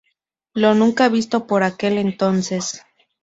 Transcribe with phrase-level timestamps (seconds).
[0.55, 2.81] Lo nunca visto por aquel entonces.